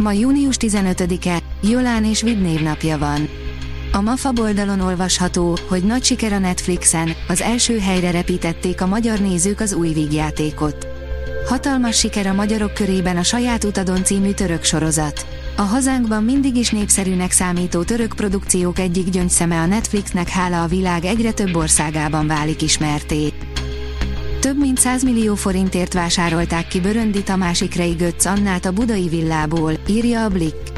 [0.00, 3.28] Ma június 15-e, Jolán és Vid névnapja van.
[3.92, 9.18] A MAFA oldalon olvasható, hogy nagy siker a Netflixen, az első helyre repítették a magyar
[9.18, 10.86] nézők az új vígjátékot.
[11.48, 15.26] Hatalmas siker a magyarok körében a Saját utadon című török sorozat.
[15.56, 21.04] A hazánkban mindig is népszerűnek számító török produkciók egyik gyöngyszeme a Netflixnek hála a világ
[21.04, 23.32] egyre több országában válik ismerté.
[24.40, 29.72] Több mint 100 millió forintért vásárolták ki Böröndi Tamás Ikrei Götz Annát a budai villából,
[29.86, 30.72] írja a Blick.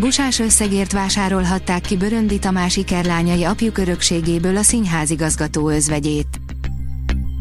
[0.00, 6.40] Busás összegért vásárolhatták ki Böröndi Tamás ikerlányai apjuk örökségéből a színházigazgató özvegyét.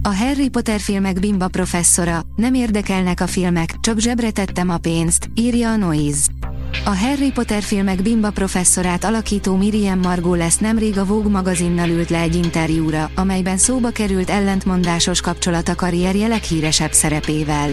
[0.03, 5.29] A Harry Potter filmek Bimba professzora, nem érdekelnek a filmek, csak zsebre tettem a pénzt,
[5.35, 6.36] írja a Noise.
[6.85, 12.09] A Harry Potter filmek Bimba professzorát alakító Miriam Margó lesz nemrég a Vogue magazinnal ült
[12.09, 17.69] le egy interjúra, amelyben szóba került ellentmondásos kapcsolat a karrierje leghíresebb szerepével.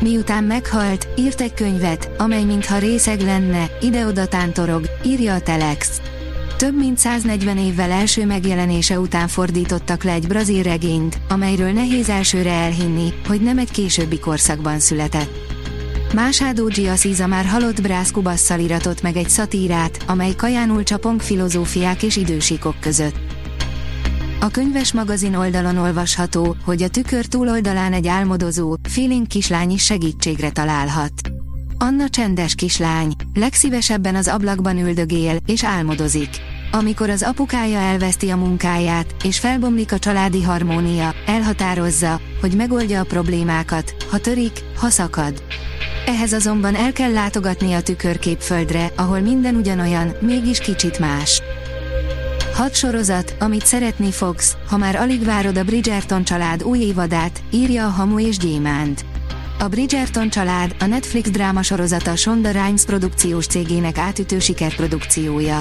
[0.00, 6.00] Miután meghalt, írt egy könyvet, amely mintha részeg lenne, ide-oda tántorog, írja a Telex.
[6.56, 12.52] Több mint 140 évvel első megjelenése után fordítottak le egy brazil regényt, amelyről nehéz elsőre
[12.52, 15.53] elhinni, hogy nem egy későbbi korszakban született.
[16.14, 22.16] Másádó Giassiza már halott Brász Kubasszal iratott meg egy szatírát, amely kajánul csapong filozófiák és
[22.16, 23.14] idősíkok között.
[24.40, 30.50] A könyves magazin oldalon olvasható, hogy a tükör túloldalán egy álmodozó, feeling kislány is segítségre
[30.50, 31.12] találhat.
[31.78, 36.30] Anna csendes kislány, legszívesebben az ablakban üldögél, és álmodozik.
[36.72, 43.04] Amikor az apukája elveszti a munkáját, és felbomlik a családi harmónia, elhatározza, hogy megoldja a
[43.04, 45.42] problémákat, ha törik, ha szakad.
[46.06, 51.42] Ehhez azonban el kell látogatni a tükörképföldre, ahol minden ugyanolyan, mégis kicsit más.
[52.54, 57.86] Hat sorozat, amit szeretni fogsz, ha már alig várod a Bridgerton család új évadát, írja
[57.86, 59.04] a Hamu és Gyémánt.
[59.58, 65.58] A Bridgerton család, a Netflix dráma sorozata Shonda Rhimes produkciós cégének átütő sikerprodukciója.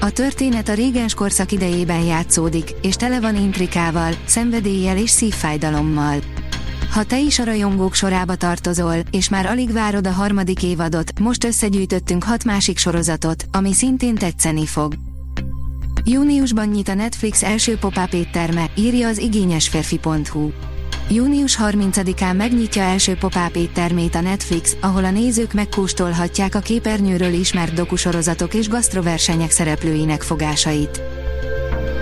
[0.00, 6.18] A történet a régens korszak idejében játszódik, és tele van intrikával, szenvedéllyel és szívfájdalommal.
[6.90, 11.44] Ha te is a rajongók sorába tartozol, és már alig várod a harmadik évadot, most
[11.44, 14.94] összegyűjtöttünk hat másik sorozatot, ami szintén tetszeni fog.
[16.04, 20.50] Júniusban nyit a Netflix első pop étterme, írja az igényesférfi.hu.
[21.10, 27.74] Június 30-án megnyitja első pop éttermét a Netflix, ahol a nézők megkóstolhatják a képernyőről ismert
[27.74, 31.15] dokusorozatok és gasztroversenyek szereplőinek fogásait.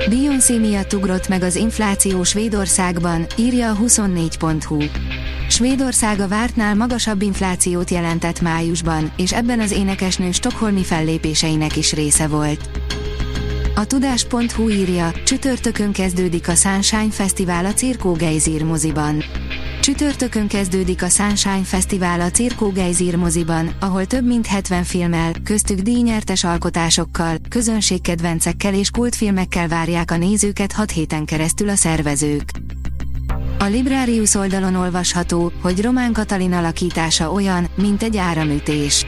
[0.09, 4.83] Beyoncé miatt ugrott meg az infláció Svédországban, írja a 24.hu.
[5.49, 12.29] Svédország a vártnál magasabb inflációt jelentett májusban, és ebben az énekesnő stokholmi fellépéseinek is része
[12.29, 12.69] volt.
[13.75, 19.25] A tudás.hu írja, csütörtökön kezdődik a Sunshine Fesztivál a Cirkó Geizir moziban.
[19.85, 25.79] Csütörtökön kezdődik a Sunshine Fesztivál a Cirkó Geizir moziban, ahol több mint 70 filmmel, köztük
[25.79, 32.51] díjnyertes alkotásokkal, közönségkedvencekkel és kultfilmekkel várják a nézőket 6 héten keresztül a szervezők.
[33.59, 39.07] A Librarius oldalon olvasható, hogy Román Katalin alakítása olyan, mint egy áramütés.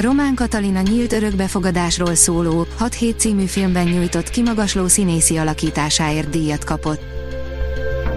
[0.00, 7.19] Román Katalina nyílt örökbefogadásról szóló, 6 hét című filmben nyújtott kimagasló színészi alakításáért díjat kapott.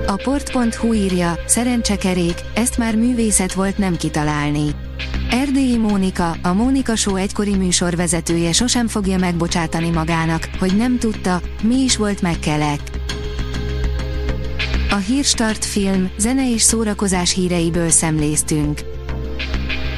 [0.08, 4.70] A port.hu írja, szerencsekerék, ezt már művészet volt nem kitalálni.
[5.30, 11.76] Erdélyi Mónika, a Mónika Show egykori műsorvezetője sosem fogja megbocsátani magának, hogy nem tudta, mi
[11.76, 12.80] is volt megkelek.
[14.90, 18.80] A Hírstart film, zene és szórakozás híreiből szemléztünk.